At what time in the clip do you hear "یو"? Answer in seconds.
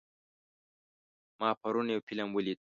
1.93-2.01